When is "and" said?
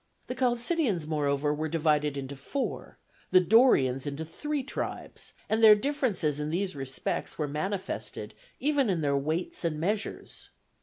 5.47-5.63, 9.63-9.79